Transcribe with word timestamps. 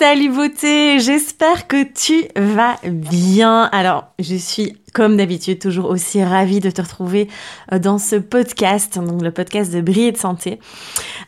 Salut 0.00 0.30
beauté, 0.30 0.98
j'espère 0.98 1.66
que 1.66 1.82
tu 1.82 2.26
vas 2.34 2.76
bien. 2.84 3.64
Alors, 3.64 4.06
je 4.18 4.34
suis 4.34 4.78
comme 4.94 5.18
d'habitude 5.18 5.58
toujours 5.58 5.90
aussi 5.90 6.24
ravie 6.24 6.60
de 6.60 6.70
te 6.70 6.80
retrouver 6.80 7.28
euh, 7.70 7.78
dans 7.78 7.98
ce 7.98 8.16
podcast, 8.16 8.98
donc 8.98 9.20
le 9.20 9.30
podcast 9.30 9.70
de 9.70 9.82
Briller 9.82 10.12
de 10.12 10.16
Santé. 10.16 10.58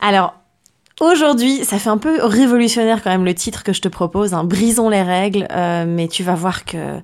Alors, 0.00 0.32
Aujourd'hui, 1.00 1.64
ça 1.64 1.78
fait 1.78 1.88
un 1.88 1.98
peu 1.98 2.22
révolutionnaire 2.22 3.02
quand 3.02 3.10
même 3.10 3.24
le 3.24 3.34
titre 3.34 3.64
que 3.64 3.72
je 3.72 3.80
te 3.80 3.88
propose, 3.88 4.34
hein, 4.34 4.44
brisons 4.44 4.88
les 4.88 5.02
règles, 5.02 5.48
euh, 5.50 5.84
mais 5.88 6.06
tu 6.06 6.22
vas 6.22 6.34
voir 6.34 6.64
que 6.64 7.00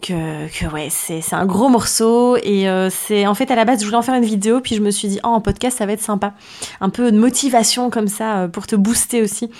que, 0.00 0.72
ouais, 0.72 0.88
c'est 0.88 1.20
c'est 1.20 1.34
un 1.34 1.44
gros 1.44 1.68
morceau 1.68 2.36
et 2.38 2.68
euh, 2.70 2.88
c'est 2.90 3.26
en 3.26 3.34
fait 3.34 3.50
à 3.50 3.54
la 3.54 3.66
base 3.66 3.80
je 3.80 3.84
voulais 3.84 3.98
en 3.98 4.02
faire 4.02 4.14
une 4.14 4.24
vidéo 4.24 4.60
puis 4.60 4.76
je 4.76 4.80
me 4.80 4.90
suis 4.90 5.08
dit 5.08 5.20
oh 5.24 5.28
en 5.28 5.40
podcast 5.42 5.76
ça 5.76 5.84
va 5.84 5.92
être 5.92 6.00
sympa, 6.00 6.32
un 6.80 6.88
peu 6.88 7.12
de 7.12 7.18
motivation 7.18 7.90
comme 7.90 8.08
ça 8.08 8.48
pour 8.50 8.66
te 8.66 8.76
booster 8.76 9.20
aussi 9.20 9.50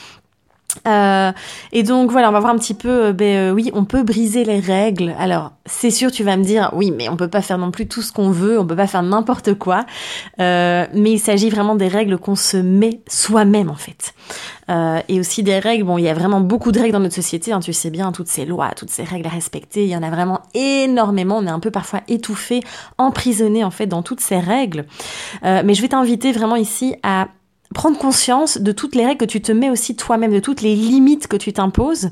euh, 0.87 1.33
et 1.73 1.83
donc 1.83 2.11
voilà, 2.11 2.29
on 2.29 2.33
va 2.33 2.41
voir 2.41 2.53
un 2.53 2.59
petit 2.59 2.75
peu, 2.75 3.07
euh, 3.07 3.13
ben, 3.13 3.51
euh, 3.51 3.53
oui, 3.53 3.71
on 3.75 3.85
peut 3.85 4.03
briser 4.03 4.45
les 4.45 4.61
règles. 4.61 5.15
Alors, 5.19 5.53
c'est 5.67 5.91
sûr, 5.91 6.11
tu 6.11 6.25
vas 6.25 6.37
me 6.37 6.45
dire, 6.45 6.71
oui, 6.75 6.91
mais 6.91 7.09
on 7.09 7.17
peut 7.17 7.29
pas 7.29 7.43
faire 7.43 7.59
non 7.59 7.71
plus 7.71 7.87
tout 7.87 8.03
ce 8.03 8.13
qu'on 8.13 8.31
veut, 8.31 8.59
on 8.59 8.67
peut 8.67 8.77
pas 8.77 8.87
faire 8.87 9.03
n'importe 9.03 9.55
quoi. 9.55 9.87
mais 10.39 10.89
il 10.95 11.19
s'agit 11.19 11.51
vraiment 11.51 11.75
des 11.75 11.89
règles 11.89 12.19
qu'on 12.19 12.37
se 12.37 12.57
met 12.57 13.01
soi-même 13.09 13.71
en 13.71 13.77
fait. 13.77 14.15
et 15.09 15.21
aussi 15.21 15.43
des 15.43 15.59
règles, 15.59 15.85
bon, 15.85 15.97
il 15.97 16.05
y 16.05 16.09
a 16.09 16.15
vraiment 16.15 16.41
beaucoup 16.41 16.71
de 16.71 16.79
règles 16.79 16.93
dans 16.93 17.01
notre 17.01 17.15
société, 17.15 17.53
hein, 17.53 17.61
tu 17.61 17.73
sais 17.73 17.91
bien, 17.91 18.13
toutes 18.13 18.29
ces 18.29 18.45
lois, 18.45 18.73
toutes 18.77 18.91
ces 18.91 19.05
règles 19.05 19.27
à 19.27 19.31
respecter, 19.31 19.85
il 19.85 19.91
y 19.91 19.97
en 19.97 20.03
a 20.03 20.11
vraiment 20.11 20.41
énormément, 20.55 21.39
on 21.39 21.47
est 21.47 21.51
un 21.51 21.61
peu 21.61 21.71
parfois 21.71 22.01
étouffé, 22.09 22.61
emprisonné 22.99 23.65
en 23.65 23.71
fait 23.71 23.87
dans 23.87 24.03
toutes 24.03 24.21
ces 24.21 24.39
règles. 24.39 24.85
mais 25.43 25.75
je 25.75 25.81
vais 25.81 25.89
t'inviter 25.89 26.33
vraiment 26.33 26.57
ici 26.57 26.95
à 27.03 27.29
prendre 27.75 27.99
conscience 27.99 28.57
de 28.57 28.73
toutes 28.73 28.95
les 28.95 29.05
règles 29.05 29.19
que 29.19 29.25
tu 29.27 29.43
te 29.43 29.53
mets 29.53 29.69
aussi 29.69 29.95
toi-même, 29.97 30.33
de 30.33 30.41
toutes 30.41 30.63
les 30.63 30.75
limites 30.75 31.27
que 31.27 31.37
tu 31.37 31.53
t'imposes, 31.53 32.11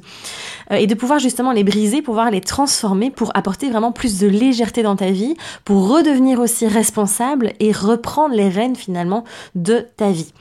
euh, 0.71 0.75
et 0.75 0.87
de 0.87 0.95
pouvoir 0.95 1.19
justement 1.19 1.53
les 1.53 1.65
briser, 1.65 2.03
pouvoir 2.03 2.31
les 2.31 2.43
transformer 2.43 3.11
pour 3.11 3.31
apporter 3.35 3.71
vraiment 3.71 3.93
plus 3.93 4.19
de 4.19 4.27
légèreté 4.27 4.83
dans 4.83 4.97
ta 4.97 5.11
vie, 5.11 5.35
pour 5.65 5.89
redevenir 5.89 6.41
aussi 6.41 6.67
responsable 6.67 7.55
et 7.61 7.73
reprendre 7.73 8.35
les 8.35 8.51
rênes 8.51 8.77
finalement 8.77 9.25
de 9.55 9.87
ta 9.97 10.11
vie. 10.11 10.35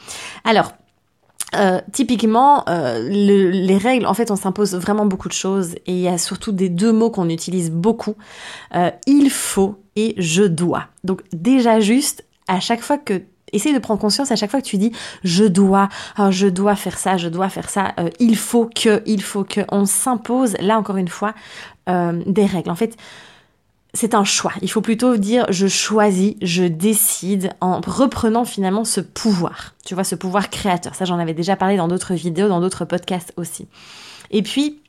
Alors, 0.44 0.74
euh, 1.56 1.80
typiquement, 1.92 2.64
euh, 2.70 3.08
les 3.10 3.78
règles, 3.78 4.06
en 4.06 4.14
fait, 4.14 4.32
on 4.32 4.36
s'impose 4.36 4.74
vraiment 4.76 5.06
beaucoup 5.06 5.28
de 5.28 5.34
choses 5.34 5.76
et 5.86 5.94
il 5.94 6.00
y 6.00 6.08
a 6.08 6.18
surtout 6.18 6.52
des 6.52 6.70
deux 6.70 6.94
mots 6.94 7.12
qu'on 7.12 7.30
utilise 7.30 7.72
beaucoup. 7.72 8.16
il 9.06 9.30
faut 9.30 9.76
et 9.96 10.16
je 10.18 10.44
dois. 10.44 10.86
Donc 11.04 11.22
déjà 11.34 11.80
juste, 11.80 12.26
à 12.48 12.60
chaque 12.60 12.82
fois 12.82 12.98
que 12.98 13.22
Essaye 13.54 13.74
de 13.74 13.80
prendre 13.80 14.00
conscience 14.00 14.32
à 14.32 14.36
chaque 14.36 14.52
fois 14.52 14.62
que 14.62 14.68
tu 14.68 14.78
dis 14.78 14.92
je 15.24 15.44
dois, 15.44 15.90
oh, 16.18 16.32
je 16.32 16.48
dois 16.48 16.76
faire 16.76 16.98
ça, 16.98 17.18
je 17.18 17.28
dois 17.28 17.50
faire 17.50 17.70
ça, 17.70 17.94
euh, 18.00 18.10
il 18.20 18.38
faut 18.38 18.70
que, 18.74 19.02
il 19.06 19.22
faut 19.22 19.44
que. 19.44 19.62
On 19.70 19.86
s'impose, 19.86 20.56
là 20.60 20.78
encore 20.78 20.98
une 20.98 21.08
fois, 21.08 21.34
euh, 21.90 22.22
des 22.26 22.46
règles. 22.46 22.70
En 22.70 22.76
fait, 22.76 22.98
c'est 23.94 24.14
un 24.14 24.24
choix. 24.24 24.54
Il 24.62 24.72
faut 24.72 24.82
plutôt 24.82 25.18
dire 25.18 25.46
je 25.50 25.68
choisis, 25.68 26.36
je 26.42 26.64
décide 26.64 27.52
en 27.60 27.82
reprenant 27.86 28.46
finalement 28.46 28.86
ce 28.86 29.02
pouvoir. 29.02 29.74
Tu 29.86 29.96
vois, 29.96 30.04
ce 30.04 30.16
pouvoir 30.16 30.50
créateur. 30.50 30.96
Ça, 30.96 31.06
j'en 31.06 31.20
avais 31.20 31.34
déjà 31.34 31.56
parlé 31.56 31.78
dans 31.78 31.88
d'autres 31.88 32.14
vidéos, 32.14 32.48
dans 32.48 32.62
d'autres 32.62 32.86
podcasts 32.86 33.34
aussi. 33.36 33.68
Et 34.32 34.44
puis, 34.44 34.81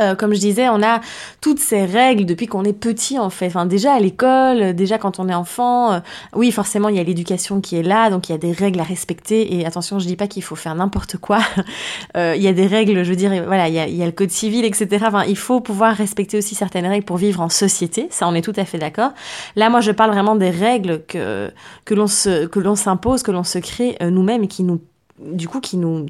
euh, 0.00 0.14
comme 0.14 0.34
je 0.34 0.40
disais, 0.40 0.68
on 0.68 0.82
a 0.82 1.00
toutes 1.40 1.58
ces 1.58 1.84
règles 1.84 2.24
depuis 2.26 2.46
qu'on 2.46 2.64
est 2.64 2.72
petit 2.72 3.18
en 3.18 3.30
fait. 3.30 3.46
Enfin, 3.46 3.66
déjà 3.66 3.94
à 3.94 4.00
l'école, 4.00 4.74
déjà 4.74 4.98
quand 4.98 5.18
on 5.18 5.28
est 5.28 5.34
enfant, 5.34 5.92
euh, 5.92 6.00
oui 6.34 6.50
forcément 6.50 6.88
il 6.88 6.96
y 6.96 6.98
a 7.00 7.02
l'éducation 7.02 7.60
qui 7.60 7.76
est 7.76 7.82
là, 7.82 8.10
donc 8.10 8.28
il 8.28 8.32
y 8.32 8.34
a 8.34 8.38
des 8.38 8.52
règles 8.52 8.80
à 8.80 8.84
respecter. 8.84 9.54
Et 9.56 9.66
attention, 9.66 9.98
je 9.98 10.06
dis 10.06 10.16
pas 10.16 10.26
qu'il 10.26 10.42
faut 10.42 10.56
faire 10.56 10.74
n'importe 10.74 11.16
quoi. 11.16 11.38
euh, 12.16 12.34
il 12.36 12.42
y 12.42 12.48
a 12.48 12.52
des 12.52 12.66
règles, 12.66 13.02
je 13.02 13.10
veux 13.10 13.16
dire, 13.16 13.30
voilà, 13.46 13.68
il 13.68 13.74
y 13.74 14.02
a, 14.02 14.06
le 14.06 14.12
code 14.12 14.30
civil, 14.30 14.64
etc. 14.64 15.04
Enfin, 15.06 15.24
il 15.24 15.36
faut 15.36 15.60
pouvoir 15.60 15.94
respecter 15.94 16.38
aussi 16.38 16.54
certaines 16.54 16.86
règles 16.86 17.04
pour 17.04 17.16
vivre 17.16 17.40
en 17.40 17.48
société. 17.48 18.08
Ça, 18.10 18.28
on 18.28 18.34
est 18.34 18.42
tout 18.42 18.54
à 18.56 18.64
fait 18.64 18.78
d'accord. 18.78 19.10
Là, 19.56 19.70
moi, 19.70 19.80
je 19.80 19.90
parle 19.92 20.10
vraiment 20.10 20.36
des 20.36 20.50
règles 20.50 21.02
que 21.06 21.50
que 21.84 21.94
l'on 21.94 22.06
se 22.06 22.46
que 22.46 22.60
l'on 22.60 22.76
s'impose, 22.76 23.22
que 23.22 23.30
l'on 23.30 23.44
se 23.44 23.58
crée 23.58 23.96
nous-mêmes 24.00 24.44
et 24.44 24.48
qui 24.48 24.62
nous 24.62 24.80
du 25.20 25.48
coup 25.48 25.60
qui 25.60 25.76
nous 25.76 26.06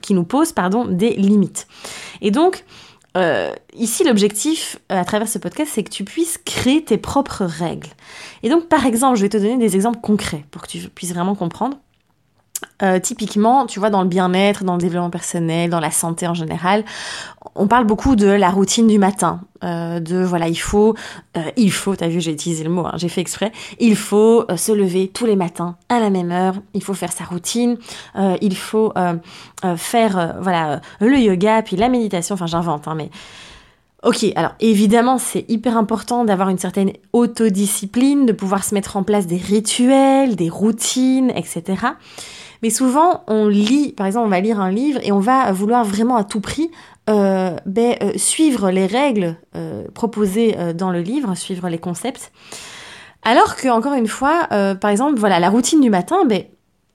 qui 0.00 0.14
nous 0.14 0.24
pose 0.24 0.52
pardon 0.52 0.84
des 0.84 1.10
limites. 1.10 1.66
Et 2.20 2.30
donc 2.30 2.64
euh, 3.16 3.52
ici, 3.74 4.04
l'objectif 4.04 4.78
euh, 4.92 5.00
à 5.00 5.04
travers 5.04 5.28
ce 5.28 5.38
podcast, 5.38 5.72
c'est 5.74 5.82
que 5.82 5.90
tu 5.90 6.04
puisses 6.04 6.38
créer 6.38 6.84
tes 6.84 6.98
propres 6.98 7.44
règles. 7.44 7.88
Et 8.42 8.48
donc, 8.48 8.68
par 8.68 8.86
exemple, 8.86 9.16
je 9.16 9.22
vais 9.22 9.28
te 9.28 9.36
donner 9.36 9.56
des 9.56 9.74
exemples 9.74 10.00
concrets 10.00 10.44
pour 10.50 10.62
que 10.62 10.68
tu 10.68 10.78
puisses 10.88 11.12
vraiment 11.12 11.34
comprendre. 11.34 11.78
Euh, 12.82 13.00
typiquement, 13.00 13.66
tu 13.66 13.80
vois, 13.80 13.90
dans 13.90 14.02
le 14.02 14.08
bien-être, 14.08 14.62
dans 14.62 14.74
le 14.74 14.80
développement 14.80 15.10
personnel, 15.10 15.68
dans 15.68 15.80
la 15.80 15.90
santé 15.90 16.28
en 16.28 16.34
général, 16.34 16.84
on 17.56 17.66
parle 17.66 17.84
beaucoup 17.84 18.14
de 18.14 18.26
la 18.26 18.50
routine 18.50 18.86
du 18.86 18.98
matin, 18.98 19.40
euh, 19.64 19.98
de 19.98 20.22
voilà, 20.22 20.48
il 20.48 20.58
faut, 20.58 20.94
euh, 21.36 21.40
il 21.56 21.72
faut, 21.72 21.96
t'as 21.96 22.06
vu, 22.06 22.20
j'ai 22.20 22.32
utilisé 22.32 22.62
le 22.62 22.70
mot, 22.70 22.86
hein, 22.86 22.94
j'ai 22.96 23.08
fait 23.08 23.20
exprès, 23.20 23.50
il 23.80 23.96
faut 23.96 24.44
se 24.56 24.70
lever 24.70 25.08
tous 25.12 25.26
les 25.26 25.34
matins 25.34 25.76
à 25.88 25.98
la 25.98 26.10
même 26.10 26.30
heure, 26.30 26.54
il 26.72 26.82
faut 26.82 26.94
faire 26.94 27.12
sa 27.12 27.24
routine, 27.24 27.78
il 28.40 28.56
faut 28.56 28.92
faire 29.76 30.36
voilà 30.40 30.80
le 31.00 31.18
yoga, 31.18 31.62
puis 31.62 31.76
la 31.76 31.88
méditation, 31.88 32.34
enfin 32.34 32.46
j'invente, 32.46 32.86
hein, 32.86 32.94
mais 32.94 33.10
Ok, 34.04 34.24
alors 34.36 34.52
évidemment, 34.60 35.18
c'est 35.18 35.44
hyper 35.48 35.76
important 35.76 36.24
d'avoir 36.24 36.50
une 36.50 36.58
certaine 36.58 36.92
autodiscipline, 37.12 38.26
de 38.26 38.32
pouvoir 38.32 38.62
se 38.62 38.72
mettre 38.72 38.96
en 38.96 39.02
place 39.02 39.26
des 39.26 39.38
rituels, 39.38 40.36
des 40.36 40.48
routines, 40.48 41.32
etc. 41.34 41.74
Mais 42.62 42.70
souvent, 42.70 43.24
on 43.26 43.46
lit, 43.46 43.92
par 43.92 44.06
exemple, 44.06 44.26
on 44.26 44.30
va 44.30 44.40
lire 44.40 44.60
un 44.60 44.70
livre 44.70 45.00
et 45.02 45.12
on 45.12 45.20
va 45.20 45.50
vouloir 45.52 45.84
vraiment 45.84 46.16
à 46.16 46.24
tout 46.24 46.40
prix 46.40 46.70
euh, 47.08 47.56
ben, 47.64 47.96
euh, 48.02 48.12
suivre 48.16 48.70
les 48.70 48.86
règles 48.86 49.36
euh, 49.56 49.84
proposées 49.94 50.56
dans 50.74 50.90
le 50.90 51.00
livre, 51.00 51.34
suivre 51.34 51.68
les 51.68 51.78
concepts. 51.78 52.32
Alors 53.22 53.56
que, 53.56 53.68
encore 53.68 53.94
une 53.94 54.08
fois, 54.08 54.48
par 54.80 54.90
exemple, 54.90 55.18
voilà, 55.18 55.40
la 55.40 55.50
routine 55.50 55.80
du 55.80 55.90
matin, 55.90 56.24
ben, 56.26 56.44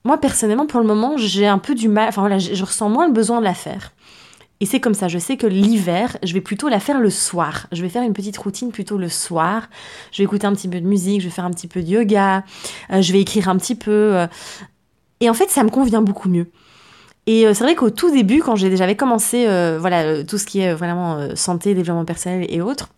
moi 0.06 0.18
personnellement, 0.18 0.66
pour 0.66 0.80
le 0.80 0.88
moment, 0.88 1.18
j'ai 1.18 1.48
un 1.48 1.60
peu 1.60 1.76
du 1.76 1.88
mal, 1.88 2.10
enfin 2.10 2.38
je 2.38 2.64
ressens 2.64 2.90
moins 2.90 3.08
le 3.08 3.14
besoin 3.14 3.40
de 3.40 3.46
la 3.46 3.54
faire. 3.54 3.94
Et 4.60 4.66
c'est 4.66 4.80
comme 4.80 4.94
ça, 4.94 5.10
je 5.10 5.18
sais 5.18 5.36
que 5.36 5.48
l'hiver, 5.48 6.18
je 6.24 6.34
vais 6.34 6.40
plutôt 6.40 6.70
la 6.70 6.80
faire 6.80 7.02
le 7.02 7.10
soir. 7.10 7.68
Je 7.74 7.82
vais 7.82 7.90
faire 7.90 8.04
une 8.04 8.14
petite 8.14 8.38
routine 8.38 8.72
plutôt 8.72 8.98
le 8.98 9.10
soir. 9.10 9.68
Je 10.12 10.20
vais 10.20 10.24
écouter 10.24 10.48
un 10.48 10.54
petit 10.54 10.70
peu 10.70 10.80
de 10.80 10.88
musique, 10.88 11.20
je 11.20 11.26
vais 11.26 11.34
faire 11.34 11.44
un 11.44 11.52
petit 11.52 11.68
peu 11.68 11.82
de 11.82 11.88
yoga, 11.88 12.46
je 12.90 13.12
vais 13.12 13.20
écrire 13.20 13.50
un 13.50 13.58
petit 13.58 13.76
peu. 13.76 14.26
Et 15.24 15.30
en 15.30 15.34
fait, 15.34 15.50
ça 15.50 15.64
me 15.64 15.70
convient 15.70 16.02
beaucoup 16.02 16.28
mieux. 16.28 16.48
Et 17.28 17.48
euh, 17.48 17.54
c'est 17.54 17.64
vrai 17.64 17.76
qu'au 17.76 17.90
tout 17.90 18.12
début, 18.12 18.40
quand 18.40 18.58
j'avais 18.58 18.98
commencé, 18.98 19.46
euh, 19.48 19.78
voilà, 19.80 20.02
euh, 20.02 20.24
tout 20.26 20.38
ce 20.38 20.46
qui 20.46 20.60
est 20.60 20.74
vraiment 20.74 21.34
santé, 21.34 21.74
développement 21.76 22.04
personnel 22.04 22.46
et 22.50 22.62
autres, 22.62 22.90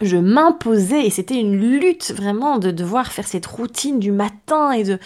je 0.00 0.16
m'imposais 0.16 1.06
et 1.06 1.10
c'était 1.10 1.38
une 1.38 1.56
lutte 1.56 2.12
vraiment 2.16 2.58
de 2.58 2.72
devoir 2.72 3.12
faire 3.12 3.28
cette 3.28 3.46
routine 3.46 4.00
du 4.00 4.10
matin 4.10 4.72
et 4.72 4.82
de 4.82 4.98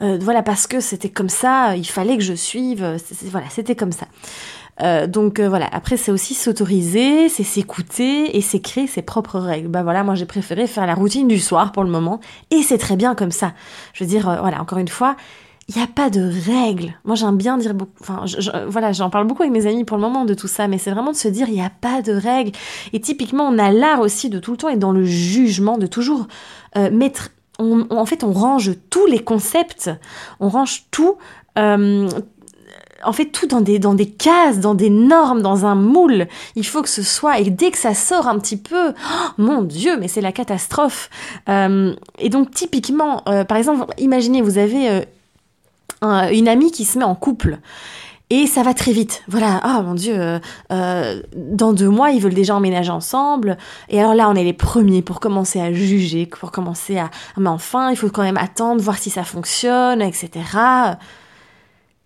voilà 0.00 0.42
parce 0.42 0.66
que 0.66 0.80
c'était 0.80 1.10
comme 1.10 1.28
ça, 1.28 1.76
il 1.76 1.84
fallait 1.84 2.16
que 2.16 2.22
je 2.22 2.32
suive, 2.32 2.96
voilà, 3.24 3.46
c'était 3.50 3.76
comme 3.76 3.92
ça. 3.92 4.06
donc 5.06 5.38
voilà, 5.38 5.68
après 5.70 5.98
c'est 5.98 6.12
aussi 6.12 6.32
s'autoriser, 6.32 7.28
c'est 7.28 7.42
s'écouter 7.42 8.38
et 8.38 8.40
c'est 8.40 8.60
créer 8.60 8.86
ses 8.86 9.02
propres 9.02 9.38
règles. 9.38 9.68
Bah 9.68 9.82
voilà, 9.82 10.02
moi 10.02 10.14
j'ai 10.14 10.24
préféré 10.24 10.66
faire 10.66 10.86
la 10.86 10.94
routine 10.94 11.28
du 11.28 11.40
soir 11.40 11.70
pour 11.72 11.84
le 11.84 11.90
moment 11.90 12.20
et 12.50 12.62
c'est 12.62 12.78
très 12.78 12.96
bien 12.96 13.14
comme 13.14 13.32
ça. 13.32 13.52
Je 13.92 14.04
veux 14.04 14.08
dire, 14.08 14.34
voilà, 14.40 14.62
encore 14.62 14.78
une 14.78 14.88
fois, 14.88 15.16
il 15.68 15.76
n'y 15.76 15.82
a 15.82 15.86
pas 15.86 16.08
de 16.08 16.22
règles. 16.22 16.94
Moi, 17.04 17.14
j'aime 17.14 17.36
bien 17.36 17.58
dire 17.58 17.74
beaucoup. 17.74 17.92
Voilà, 18.68 18.92
j'en 18.92 19.10
parle 19.10 19.26
beaucoup 19.26 19.42
avec 19.42 19.52
mes 19.52 19.66
amis 19.66 19.84
pour 19.84 19.98
le 19.98 20.00
moment 20.00 20.24
de 20.24 20.32
tout 20.32 20.48
ça, 20.48 20.66
mais 20.66 20.78
c'est 20.78 20.90
vraiment 20.90 21.12
de 21.12 21.16
se 21.16 21.28
dire 21.28 21.46
il 21.48 21.54
n'y 21.54 21.62
a 21.62 21.70
pas 21.70 22.00
de 22.00 22.12
règles. 22.12 22.52
Et 22.94 23.00
typiquement, 23.00 23.44
on 23.44 23.58
a 23.58 23.70
l'art 23.70 24.00
aussi 24.00 24.30
de 24.30 24.38
tout 24.38 24.52
le 24.52 24.56
temps 24.56 24.70
être 24.70 24.78
dans 24.78 24.92
le 24.92 25.04
jugement, 25.04 25.76
de 25.76 25.86
toujours 25.86 26.26
euh, 26.78 26.90
mettre. 26.90 27.32
en 27.58 28.06
fait, 28.06 28.24
on 28.24 28.32
range 28.32 28.72
tous 28.88 29.04
les 29.06 29.18
concepts, 29.18 29.90
on 30.40 30.48
range 30.48 30.84
tout. 30.90 31.18
Euh, 31.58 32.08
en 33.04 33.12
fait, 33.12 33.26
tout 33.26 33.46
dans 33.46 33.60
des, 33.60 33.78
dans 33.78 33.94
des 33.94 34.08
cases, 34.08 34.60
dans 34.60 34.74
des 34.74 34.90
normes, 34.90 35.42
dans 35.42 35.66
un 35.66 35.74
moule. 35.74 36.28
Il 36.56 36.66
faut 36.66 36.80
que 36.80 36.88
ce 36.88 37.02
soit, 37.02 37.40
et 37.40 37.50
dès 37.50 37.70
que 37.70 37.78
ça 37.78 37.92
sort 37.92 38.26
un 38.26 38.38
petit 38.38 38.56
peu, 38.56 38.88
oh, 38.88 39.26
mon 39.36 39.62
Dieu, 39.62 39.98
mais 40.00 40.08
c'est 40.08 40.22
la 40.22 40.32
catastrophe. 40.32 41.10
Euh, 41.50 41.94
et 42.18 42.30
donc, 42.30 42.52
typiquement, 42.52 43.22
par 43.46 43.58
exemple, 43.58 43.84
imaginez, 43.98 44.40
vous 44.40 44.56
avez 44.56 45.06
une 46.02 46.48
amie 46.48 46.70
qui 46.70 46.84
se 46.84 46.98
met 46.98 47.04
en 47.04 47.14
couple. 47.14 47.58
Et 48.30 48.46
ça 48.46 48.62
va 48.62 48.74
très 48.74 48.92
vite. 48.92 49.22
Voilà. 49.26 49.60
Oh 49.64 49.82
mon 49.82 49.94
Dieu, 49.94 50.14
euh, 50.14 50.38
euh, 50.70 51.22
dans 51.34 51.72
deux 51.72 51.88
mois, 51.88 52.10
ils 52.10 52.20
veulent 52.20 52.34
déjà 52.34 52.54
emménager 52.54 52.90
ensemble. 52.90 53.56
Et 53.88 53.98
alors 53.98 54.14
là, 54.14 54.28
on 54.28 54.34
est 54.34 54.44
les 54.44 54.52
premiers 54.52 55.00
pour 55.00 55.18
commencer 55.18 55.60
à 55.60 55.72
juger, 55.72 56.26
pour 56.26 56.52
commencer 56.52 56.98
à... 56.98 57.10
Mais 57.38 57.48
enfin, 57.48 57.90
il 57.90 57.96
faut 57.96 58.10
quand 58.10 58.22
même 58.22 58.36
attendre, 58.36 58.82
voir 58.82 58.98
si 58.98 59.08
ça 59.08 59.24
fonctionne, 59.24 60.02
etc. 60.02 60.30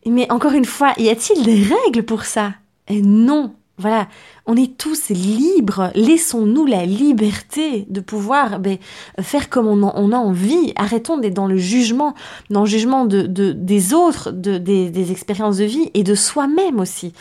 Mais 0.06 0.31
encore 0.31 0.53
une 0.53 0.65
fois, 0.65 0.93
y 0.97 1.09
a-t-il 1.09 1.45
des 1.45 1.65
règles 1.65 2.05
pour 2.05 2.25
ça? 2.25 2.53
Et 2.87 3.03
non, 3.03 3.55
voilà, 3.79 4.07
on 4.47 4.57
est 4.57 4.77
tous 4.77 5.09
libres. 5.09 5.91
Laissons-nous 5.95 6.67
la 6.67 6.85
liberté 6.85 7.87
de 7.89 8.01
pouvoir 8.01 8.61
ben, 8.61 8.77
faire 9.21 9.49
comme 9.49 9.67
on, 9.67 10.13
a 10.13 10.17
envie. 10.17 10.73
Arrêtons 10.77 11.19
d'être 11.19 11.35
dans 11.35 11.47
le 11.47 11.57
jugement, 11.57 12.15
dans 12.51 12.61
le 12.61 12.67
jugement 12.67 13.07
de, 13.07 13.23
des 13.27 13.95
autres, 13.95 14.31
de, 14.31 14.59
des, 14.59 15.11
expériences 15.11 15.57
de 15.57 15.65
vie 15.65 15.91
et 15.95 16.05
de 16.05 16.15
soi-même 16.15 16.81
aussi. 16.81 17.13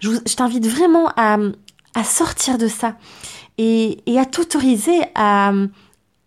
Je, 0.00 0.10
t'invite 0.34 0.66
vraiment 0.66 1.12
à, 1.16 1.38
sortir 2.04 2.58
de 2.58 2.68
ça 2.68 2.96
et, 3.58 3.98
à 4.18 4.24
t'autoriser 4.24 5.00
à, 5.14 5.52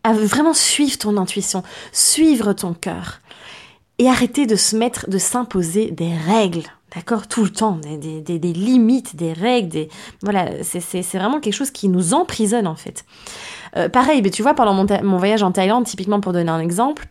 à 0.04 0.14
vraiment 0.14 0.54
suivre 0.54 0.98
ton 1.00 1.18
intuition, 1.18 1.64
suivre 1.92 2.54
ton 2.54 2.74
cœur 2.74 3.20
et 3.98 4.08
arrêter 4.08 4.46
de 4.46 4.56
se 4.56 4.76
mettre, 4.76 5.10
de 5.10 5.18
s'imposer 5.18 5.92
des 5.92 6.14
règles. 6.16 6.64
D'accord 6.94 7.28
Tout 7.28 7.44
le 7.44 7.50
temps, 7.50 7.80
des, 7.82 8.38
limites, 8.38 9.16
des 9.16 9.32
règles, 9.32 9.70
des... 9.70 9.90
Voilà, 10.24 10.64
c'est 10.64 11.02
vraiment 11.14 11.40
quelque 11.40 11.54
chose 11.54 11.72
qui 11.72 11.88
nous 11.88 12.14
emprisonne 12.14 12.68
en 12.68 12.76
fait. 12.76 13.06
Euh, 13.78 13.88
pareil, 13.88 14.22
mais 14.22 14.30
tu 14.30 14.42
vois, 14.42 14.54
pendant 14.54 14.74
mon, 14.74 15.18
voyage 15.18 15.42
en 15.42 15.52
Thaïlande, 15.52 15.86
typiquement 15.86 16.20
pour 16.20 16.34
donner 16.34 16.52
un 16.52 16.60
exemple, 16.60 17.08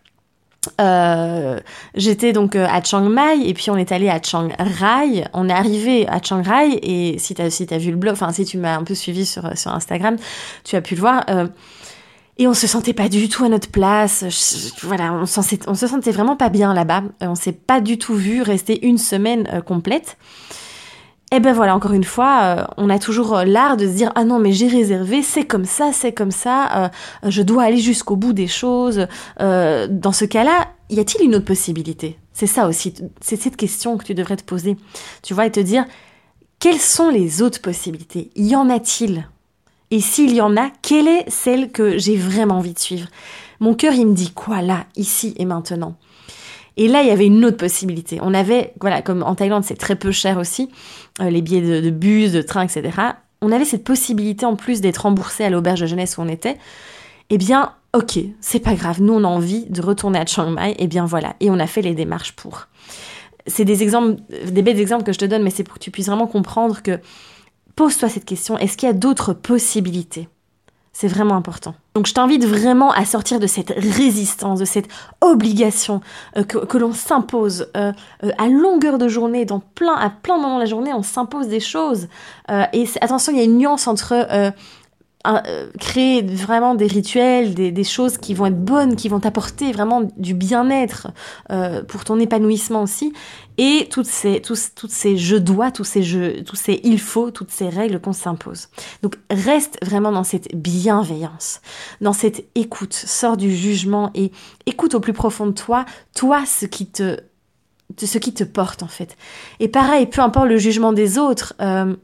euh, 0.82 1.58
j'étais 1.94 2.34
donc 2.34 2.56
euh, 2.56 2.66
à 2.68 2.82
Chiang 2.82 3.08
Mai 3.08 3.46
et 3.46 3.54
puis 3.54 3.70
on 3.70 3.76
est 3.76 3.90
allé 3.92 4.10
à 4.10 4.20
Chiang 4.22 4.50
Rai. 4.58 5.24
On 5.32 5.48
est 5.48 5.52
arrivé 5.52 6.06
à 6.08 6.20
Chiang 6.22 6.42
Rai 6.42 6.72
et 6.82 7.18
si 7.18 7.34
tu 7.34 7.40
as, 7.40 7.48
si 7.48 7.66
as 7.70 7.78
vu 7.78 7.90
le 7.90 7.96
blog, 7.96 8.12
enfin 8.12 8.30
si 8.32 8.44
tu 8.44 8.58
m'as 8.58 8.76
un 8.76 8.84
peu 8.84 8.94
suivi 8.94 9.24
sur, 9.24 9.46
Instagram, 9.46 10.16
tu 10.64 10.76
as 10.76 10.82
pu 10.82 10.94
le 10.94 11.00
voir. 11.00 11.24
Et 12.38 12.46
on 12.46 12.54
se 12.54 12.66
sentait 12.66 12.92
pas 12.92 13.08
du 13.08 13.28
tout 13.28 13.44
à 13.44 13.48
notre 13.48 13.68
place. 13.68 14.24
voilà, 14.82 15.12
on, 15.12 15.24
on, 15.24 15.74
se 15.74 15.86
sentait 15.86 16.10
vraiment 16.10 16.36
pas 16.36 16.48
bien 16.48 16.72
là-bas. 16.72 17.02
Euh, 17.22 17.26
on 17.26 17.34
s'est 17.34 17.52
pas 17.52 17.80
du 17.80 17.98
tout 17.98 18.14
vu 18.14 18.42
rester 18.42 18.86
une 18.86 18.98
semaine 18.98 19.48
euh, 19.52 19.60
complète. 19.60 20.16
Et 21.32 21.38
ben 21.38 21.52
voilà, 21.52 21.76
encore 21.76 21.92
une 21.92 22.04
fois, 22.04 22.40
euh, 22.42 22.64
on 22.76 22.90
a 22.90 22.98
toujours 22.98 23.42
l'art 23.44 23.76
de 23.76 23.86
se 23.86 23.92
dire 23.92 24.10
ah 24.16 24.24
non 24.24 24.40
mais 24.40 24.52
j'ai 24.52 24.66
réservé, 24.66 25.22
c'est 25.22 25.44
comme 25.44 25.64
ça, 25.64 25.90
c'est 25.92 26.12
comme 26.12 26.32
ça, 26.32 26.90
je 27.22 27.42
dois 27.42 27.62
aller 27.62 27.78
jusqu'au 27.78 28.16
bout 28.16 28.32
des 28.32 28.48
choses. 28.48 29.06
dans 29.38 30.12
ce 30.12 30.24
cas-là, 30.24 30.66
y 30.88 30.98
a-t-il 30.98 31.24
une 31.24 31.36
autre 31.36 31.44
possibilité? 31.44 32.18
C'est 32.32 32.48
ça 32.48 32.66
aussi, 32.66 32.94
c'est 33.20 33.40
cette 33.40 33.56
question 33.56 33.96
que 33.96 34.04
tu 34.04 34.14
devrais 34.14 34.36
te 34.36 34.42
poser. 34.42 34.76
Tu 35.22 35.32
vois 35.32 35.46
et 35.46 35.52
te 35.52 35.60
dire 35.60 35.84
quelles 36.58 36.80
sont 36.80 37.10
les 37.10 37.42
autres 37.42 37.62
possibilités? 37.62 38.30
Y 38.34 38.56
en 38.56 38.68
a-t-il? 38.68 39.28
Et 39.90 40.00
s'il 40.00 40.34
y 40.34 40.40
en 40.40 40.56
a, 40.56 40.70
quelle 40.82 41.08
est 41.08 41.28
celle 41.28 41.70
que 41.72 41.98
j'ai 41.98 42.16
vraiment 42.16 42.58
envie 42.58 42.74
de 42.74 42.78
suivre? 42.78 43.08
Mon 43.58 43.74
cœur, 43.74 43.92
il 43.92 44.06
me 44.06 44.14
dit 44.14 44.30
quoi 44.30 44.62
là, 44.62 44.86
ici 44.96 45.34
et 45.38 45.44
maintenant? 45.44 45.96
Et 46.76 46.88
là, 46.88 47.02
il 47.02 47.08
y 47.08 47.10
avait 47.10 47.26
une 47.26 47.44
autre 47.44 47.56
possibilité. 47.56 48.18
On 48.22 48.32
avait, 48.32 48.72
voilà, 48.80 49.02
comme 49.02 49.22
en 49.22 49.34
Thaïlande, 49.34 49.64
c'est 49.64 49.76
très 49.76 49.96
peu 49.96 50.12
cher 50.12 50.38
aussi, 50.38 50.70
euh, 51.20 51.28
les 51.28 51.42
billets 51.42 51.82
de, 51.82 51.90
bus, 51.90 52.32
de 52.32 52.40
train, 52.40 52.62
etc. 52.62 52.90
On 53.42 53.52
avait 53.52 53.64
cette 53.64 53.84
possibilité 53.84 54.46
en 54.46 54.56
plus 54.56 54.80
d'être 54.80 54.98
remboursé 54.98 55.44
à 55.44 55.50
l'auberge 55.50 55.80
de 55.80 55.86
jeunesse 55.86 56.16
où 56.16 56.22
on 56.22 56.28
était. 56.28 56.56
Eh 57.28 57.38
bien, 57.38 57.72
ok, 57.92 58.18
c'est 58.40 58.60
pas 58.60 58.74
grave. 58.74 59.02
Nous, 59.02 59.12
on 59.12 59.24
a 59.24 59.28
envie 59.28 59.66
de 59.66 59.82
retourner 59.82 60.18
à 60.20 60.26
Chiang 60.26 60.50
Mai. 60.50 60.74
Eh 60.78 60.86
bien, 60.86 61.04
voilà. 61.04 61.34
Et 61.40 61.50
on 61.50 61.58
a 61.58 61.66
fait 61.66 61.82
les 61.82 61.94
démarches 61.94 62.32
pour. 62.32 62.68
C'est 63.46 63.64
des 63.64 63.82
exemples, 63.82 64.20
des 64.46 64.62
bêtes 64.62 64.78
exemples 64.78 65.04
que 65.04 65.12
je 65.12 65.18
te 65.18 65.24
donne, 65.24 65.42
mais 65.42 65.50
c'est 65.50 65.64
pour 65.64 65.74
que 65.74 65.80
tu 65.80 65.90
puisses 65.90 66.06
vraiment 66.06 66.26
comprendre 66.26 66.82
que 66.82 66.98
Pose-toi 67.80 68.10
cette 68.10 68.26
question, 68.26 68.58
est-ce 68.58 68.76
qu'il 68.76 68.88
y 68.88 68.90
a 68.90 68.92
d'autres 68.92 69.32
possibilités? 69.32 70.28
C'est 70.92 71.08
vraiment 71.08 71.34
important. 71.34 71.74
Donc 71.94 72.06
je 72.06 72.12
t'invite 72.12 72.44
vraiment 72.44 72.90
à 72.92 73.06
sortir 73.06 73.40
de 73.40 73.46
cette 73.46 73.70
résistance, 73.70 74.58
de 74.58 74.66
cette 74.66 74.86
obligation 75.22 76.02
euh, 76.36 76.44
que, 76.44 76.76
l'on 76.76 76.92
s'impose 76.92 77.68
euh, 77.78 77.94
euh, 78.22 78.32
à 78.36 78.48
longueur 78.48 78.98
de 78.98 79.08
journée, 79.08 79.46
dans 79.46 79.60
plein, 79.60 79.94
à 79.94 80.10
plein 80.10 80.36
de 80.36 80.42
moments 80.42 80.56
de 80.56 80.60
la 80.60 80.66
journée, 80.66 80.92
on 80.92 81.02
s'impose 81.02 81.48
des 81.48 81.58
choses. 81.58 82.08
et 82.50 82.84
attention, 83.00 83.32
il 83.32 83.38
y 83.38 83.40
a 83.40 83.44
une 83.44 83.56
nuance 83.56 83.86
entre 83.86 84.52
créer 85.78 86.22
vraiment 86.22 86.74
des 86.74 86.86
rituels, 86.86 87.54
des, 87.54 87.84
choses 87.84 88.16
qui 88.16 88.32
vont 88.32 88.46
être 88.46 88.64
bonnes, 88.64 88.96
qui 88.96 89.08
vont 89.08 89.20
t'apporter 89.20 89.70
vraiment 89.70 90.08
du 90.16 90.32
bien-être 90.32 91.08
euh, 91.50 91.82
pour 91.82 92.04
ton 92.04 92.18
épanouissement 92.18 92.82
aussi, 92.82 93.12
et 93.58 93.86
toutes 93.90 94.06
ces, 94.06 94.40
tous, 94.40 94.70
toutes 94.74 94.90
ces 94.90 95.18
je 95.18 95.36
dois, 95.36 95.70
tous 95.70 95.84
ces 95.84 96.02
je, 96.02 96.40
tous 96.42 96.56
ces 96.56 96.80
il 96.84 96.98
faut, 96.98 97.30
toutes 97.30 97.50
ces 97.50 97.68
règles 97.68 98.00
qu'on 98.00 98.14
s'impose. 98.14 98.68
Donc 99.02 99.18
reste 99.30 99.78
vraiment 99.84 100.10
dans 100.10 100.24
cette 100.24 100.54
bienveillance, 100.56 101.60
dans 102.00 102.14
cette 102.14 102.46
écoute, 102.54 102.94
sors 102.94 103.36
du 103.36 103.54
jugement 103.54 104.10
et 104.14 104.32
écoute 104.64 104.94
au 104.94 105.00
plus 105.00 105.12
profond 105.12 105.46
de 105.46 105.52
toi, 105.52 105.84
toi 106.14 106.44
ce 106.46 106.64
qui 106.64 106.86
te, 106.86 107.18
ce 107.98 108.16
qui 108.16 108.32
te 108.32 108.44
porte 108.44 108.82
en 108.82 108.88
fait. 108.88 109.18
Et 109.58 109.68
pareil, 109.68 110.06
peu 110.06 110.22
importe 110.22 110.48
le 110.48 110.56
jugement 110.56 110.94
des 110.94 111.18
autres. 111.18 111.52
Euh, 111.60 111.94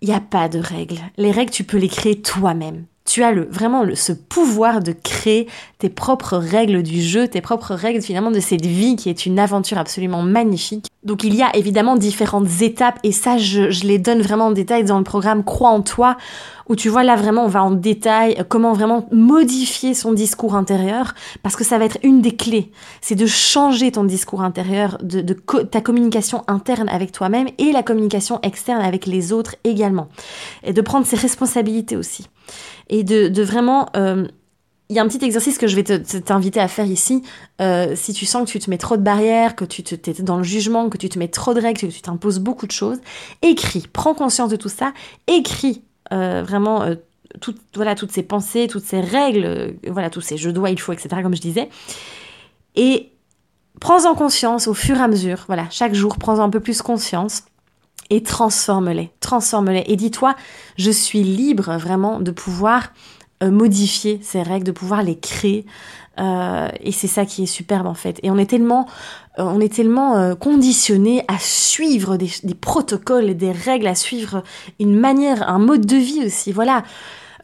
il 0.00 0.08
n'y 0.08 0.14
a 0.14 0.20
pas 0.20 0.48
de 0.48 0.58
règles. 0.58 0.98
Les 1.16 1.30
règles, 1.30 1.50
tu 1.50 1.64
peux 1.64 1.78
les 1.78 1.88
créer 1.88 2.20
toi-même. 2.20 2.84
Tu 3.04 3.22
as 3.22 3.32
vraiment 3.32 3.84
le, 3.84 3.94
ce 3.94 4.12
pouvoir 4.12 4.82
de 4.82 4.92
créer 4.92 5.46
tes 5.78 5.88
propres 5.88 6.36
règles 6.36 6.82
du 6.82 7.00
jeu, 7.00 7.28
tes 7.28 7.40
propres 7.40 7.74
règles 7.74 8.02
finalement 8.02 8.32
de 8.32 8.40
cette 8.40 8.66
vie 8.66 8.96
qui 8.96 9.08
est 9.08 9.26
une 9.26 9.38
aventure 9.38 9.78
absolument 9.78 10.22
magnifique. 10.22 10.86
Donc 11.06 11.24
il 11.24 11.34
y 11.34 11.42
a 11.42 11.54
évidemment 11.56 11.96
différentes 11.96 12.60
étapes 12.60 12.98
et 13.02 13.12
ça 13.12 13.38
je, 13.38 13.70
je 13.70 13.86
les 13.86 13.98
donne 13.98 14.20
vraiment 14.20 14.46
en 14.46 14.50
détail 14.50 14.84
dans 14.84 14.98
le 14.98 15.04
programme 15.04 15.44
Crois 15.44 15.70
en 15.70 15.80
toi 15.80 16.16
où 16.68 16.74
tu 16.74 16.88
vois 16.88 17.04
là 17.04 17.14
vraiment 17.16 17.44
on 17.44 17.48
va 17.48 17.62
en 17.62 17.70
détail 17.70 18.36
euh, 18.38 18.44
comment 18.46 18.72
vraiment 18.72 19.08
modifier 19.12 19.94
son 19.94 20.12
discours 20.12 20.56
intérieur 20.56 21.14
parce 21.42 21.56
que 21.56 21.64
ça 21.64 21.78
va 21.78 21.84
être 21.84 21.98
une 22.02 22.20
des 22.20 22.34
clés. 22.34 22.72
C'est 23.00 23.14
de 23.14 23.26
changer 23.26 23.92
ton 23.92 24.04
discours 24.04 24.42
intérieur, 24.42 24.98
de, 25.02 25.20
de 25.20 25.34
ta 25.34 25.80
communication 25.80 26.42
interne 26.48 26.88
avec 26.88 27.12
toi-même 27.12 27.48
et 27.58 27.72
la 27.72 27.82
communication 27.82 28.40
externe 28.42 28.82
avec 28.82 29.06
les 29.06 29.32
autres 29.32 29.56
également. 29.64 30.08
Et 30.64 30.72
de 30.72 30.80
prendre 30.80 31.06
ses 31.06 31.16
responsabilités 31.16 31.96
aussi. 31.96 32.28
Et 32.88 33.04
de, 33.04 33.28
de 33.28 33.42
vraiment... 33.42 33.86
Euh, 33.96 34.26
il 34.88 34.94
y 34.94 34.98
a 34.98 35.02
un 35.02 35.08
petit 35.08 35.24
exercice 35.24 35.58
que 35.58 35.66
je 35.66 35.74
vais 35.74 35.82
t'inviter 35.82 36.60
à 36.60 36.68
faire 36.68 36.86
ici. 36.86 37.22
Euh, 37.60 37.94
si 37.96 38.12
tu 38.12 38.24
sens 38.24 38.46
que 38.46 38.50
tu 38.50 38.58
te 38.60 38.70
mets 38.70 38.78
trop 38.78 38.96
de 38.96 39.02
barrières, 39.02 39.56
que 39.56 39.64
tu 39.64 39.82
te, 39.82 39.94
es 40.10 40.22
dans 40.22 40.36
le 40.36 40.44
jugement, 40.44 40.88
que 40.88 40.96
tu 40.96 41.08
te 41.08 41.18
mets 41.18 41.28
trop 41.28 41.54
de 41.54 41.60
règles, 41.60 41.80
que 41.80 41.86
tu 41.86 42.00
t'imposes 42.00 42.38
beaucoup 42.38 42.66
de 42.66 42.72
choses, 42.72 42.98
écris, 43.42 43.88
prends 43.92 44.14
conscience 44.14 44.50
de 44.50 44.56
tout 44.56 44.68
ça, 44.68 44.92
écris 45.26 45.82
euh, 46.12 46.44
vraiment 46.46 46.82
euh, 46.82 46.94
voilà, 47.74 47.96
toutes 47.96 48.12
ces 48.12 48.22
pensées, 48.22 48.68
toutes 48.68 48.84
ces 48.84 49.00
règles, 49.00 49.74
voilà, 49.88 50.08
tous 50.08 50.20
ces 50.20 50.36
je 50.36 50.50
dois, 50.50 50.70
il 50.70 50.78
faut, 50.78 50.92
etc., 50.92 51.08
comme 51.20 51.34
je 51.34 51.40
disais. 51.40 51.68
Et 52.76 53.10
prends-en 53.80 54.14
conscience 54.14 54.68
au 54.68 54.74
fur 54.74 54.96
et 54.96 55.02
à 55.02 55.08
mesure, 55.08 55.44
voilà, 55.48 55.66
chaque 55.70 55.94
jour, 55.94 56.16
prends-en 56.16 56.44
un 56.44 56.50
peu 56.50 56.60
plus 56.60 56.80
conscience 56.80 57.42
et 58.10 58.22
transforme-les, 58.22 59.10
transforme-les. 59.18 59.84
Et 59.88 59.96
dis-toi, 59.96 60.36
je 60.78 60.92
suis 60.92 61.24
libre 61.24 61.76
vraiment 61.76 62.20
de 62.20 62.30
pouvoir 62.30 62.84
euh, 62.84 63.25
modifier 63.42 64.18
ces 64.22 64.42
règles, 64.42 64.64
de 64.64 64.72
pouvoir 64.72 65.02
les 65.02 65.18
créer. 65.18 65.66
Euh, 66.18 66.68
et 66.80 66.92
c'est 66.92 67.08
ça 67.08 67.26
qui 67.26 67.42
est 67.42 67.46
superbe 67.46 67.86
en 67.86 67.94
fait. 67.94 68.18
Et 68.22 68.30
on 68.30 68.38
est 68.38 68.46
tellement, 68.46 68.86
euh, 69.38 69.44
on 69.44 69.60
est 69.60 69.72
tellement 69.72 70.34
conditionné 70.36 71.24
à 71.28 71.38
suivre 71.38 72.16
des, 72.16 72.30
protocoles 72.60 73.28
et 73.28 73.34
des 73.34 73.52
règles, 73.52 73.86
à 73.86 73.94
suivre 73.94 74.42
une 74.80 74.98
manière, 74.98 75.48
un 75.48 75.58
mode 75.58 75.84
de 75.84 75.96
vie 75.96 76.24
aussi. 76.24 76.52
Voilà. 76.52 76.82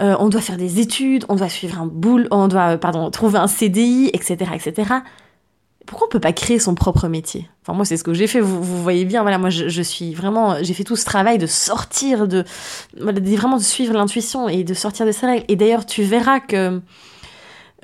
on 0.00 0.28
doit 0.28 0.40
faire 0.40 0.56
des 0.56 0.80
études, 0.80 1.25
on 1.28 1.37
doit 1.37 1.49
suivre 1.49 1.80
un 1.80 1.87
boule, 1.87 2.26
on 2.30 2.49
doit, 2.49 2.76
pardon, 2.78 3.11
trouver 3.11 3.38
un 3.38 3.46
CDI, 3.46 4.11
etc., 4.12 4.50
etc 4.54 5.02
pourquoi 5.86 6.06
on 6.06 6.10
peut 6.10 6.20
pas 6.20 6.32
créer 6.32 6.58
son 6.58 6.74
propre 6.74 7.08
métier? 7.08 7.48
Enfin 7.62 7.72
moi 7.74 7.84
c'est 7.84 7.96
ce 7.96 8.04
que 8.04 8.14
j'ai 8.14 8.26
fait. 8.26 8.40
Vous, 8.40 8.82
voyez 8.82 9.04
bien. 9.04 9.22
Voilà 9.22 9.38
moi 9.38 9.50
je, 9.50 9.82
suis 9.82 10.14
vraiment 10.14 10.56
j'ai 10.62 10.74
fait 10.74 10.84
tout 10.84 10.96
ce 10.96 11.04
travail 11.04 11.38
de 11.38 11.46
sortir 11.46 12.28
de, 12.28 12.44
vraiment 12.96 13.56
de 13.56 13.62
suivre 13.62 13.94
l'intuition 13.94 14.48
et 14.48 14.64
de 14.64 14.74
sortir 14.74 15.06
de 15.06 15.12
ces 15.12 15.26
règles. 15.26 15.44
Et 15.48 15.56
d'ailleurs 15.56 15.86
tu 15.86 16.02
verras 16.02 16.40
que 16.40 16.80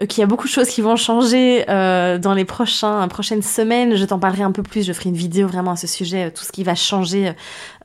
qu'il 0.06 0.20
y 0.20 0.22
a 0.22 0.26
beaucoup 0.26 0.46
de 0.46 0.52
choses 0.52 0.68
qui 0.68 0.80
vont 0.80 0.96
changer 0.96 1.64
euh, 1.68 2.18
dans 2.18 2.34
les 2.34 2.44
prochains 2.44 3.06
prochaines 3.08 3.42
semaines. 3.42 3.96
Je 3.96 4.04
t'en 4.04 4.18
parlerai 4.18 4.42
un 4.42 4.52
peu 4.52 4.62
plus. 4.62 4.86
Je 4.86 4.92
ferai 4.92 5.10
une 5.10 5.16
vidéo 5.16 5.48
vraiment 5.48 5.72
à 5.72 5.76
ce 5.76 5.86
sujet, 5.86 6.26
euh, 6.26 6.30
tout 6.34 6.44
ce 6.44 6.52
qui 6.52 6.64
va 6.64 6.74
changer 6.74 7.32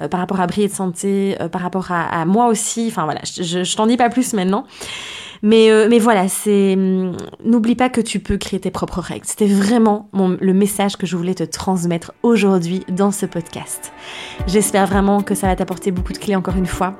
par 0.09 0.19
rapport 0.19 0.39
à 0.39 0.47
Briller 0.47 0.67
de 0.67 0.73
santé, 0.73 1.37
par 1.51 1.61
rapport 1.61 1.91
à, 1.91 2.25
moi 2.25 2.47
aussi. 2.47 2.87
Enfin 2.89 3.05
voilà, 3.05 3.21
je, 3.23 3.63
je 3.63 3.75
t'en 3.75 3.87
dis 3.87 3.97
pas 3.97 4.09
plus 4.09 4.33
maintenant. 4.33 4.65
Mais, 5.43 5.69
euh, 5.69 5.87
mais 5.89 5.99
voilà, 5.99 6.29
c'est 6.29 6.73
hum, 6.73 7.17
n'oublie 7.43 7.75
pas 7.75 7.89
que 7.89 7.99
tu 7.99 8.19
peux 8.19 8.37
créer 8.37 8.61
tes 8.61 8.71
propres 8.71 9.01
règles. 9.01 9.25
C'était 9.25 9.45
vraiment 9.45 10.07
le 10.13 10.53
message 10.53 10.95
que 10.95 11.05
je 11.05 11.17
voulais 11.17 11.35
te 11.35 11.43
transmettre 11.43 12.13
aujourd'hui 12.23 12.85
dans 12.87 13.11
ce 13.11 13.25
podcast. 13.25 13.91
J'espère 14.47 14.87
vraiment 14.87 15.21
que 15.21 15.35
ça 15.35 15.47
va 15.47 15.55
t'apporter 15.57 15.91
beaucoup 15.91 16.13
de 16.13 16.17
clés 16.17 16.37
encore 16.37 16.55
une 16.55 16.65
fois. 16.65 16.95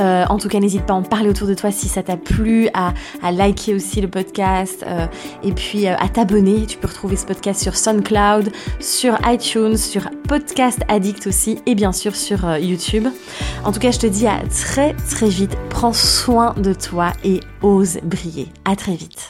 Euh, 0.00 0.24
en 0.28 0.38
tout 0.38 0.48
cas, 0.48 0.58
n'hésite 0.58 0.86
pas 0.86 0.94
à 0.94 0.96
en 0.96 1.02
parler 1.02 1.28
autour 1.28 1.46
de 1.46 1.54
toi 1.54 1.70
si 1.70 1.88
ça 1.88 2.02
t'a 2.02 2.16
plu, 2.16 2.68
à, 2.74 2.92
liker 3.30 3.74
aussi 3.74 4.00
le 4.00 4.08
podcast 4.08 4.84
euh, 4.86 5.06
et 5.42 5.52
puis 5.52 5.86
à 5.86 6.08
t'abonner. 6.08 6.66
Tu 6.66 6.78
peux 6.78 6.88
retrouver 6.88 7.16
ce 7.16 7.26
podcast 7.26 7.62
sur 7.62 7.76
SoundCloud, 7.76 8.50
sur 8.80 9.18
iTunes, 9.26 9.76
sur 9.76 10.08
Podcast 10.28 10.80
Addict 10.88 11.26
aussi 11.26 11.58
et 11.66 11.74
bien 11.74 11.92
sûr 11.92 12.16
sur 12.16 12.56
YouTube. 12.58 13.06
En 13.64 13.72
tout 13.72 13.80
cas, 13.80 13.90
je 13.90 13.98
te 13.98 14.06
dis 14.06 14.26
à 14.26 14.40
très 14.48 14.94
très 15.10 15.28
vite. 15.28 15.56
Prends 15.68 15.92
soin 15.92 16.54
de 16.56 16.72
toi 16.72 17.12
et 17.24 17.40
ose 17.62 17.98
briller. 18.02 18.48
À 18.64 18.76
très 18.76 18.94
vite. 18.94 19.28